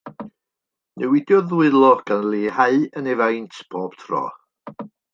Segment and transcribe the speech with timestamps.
[1.01, 4.27] Newidiodd ddwylo, gan leihau yn ei faint pob tro.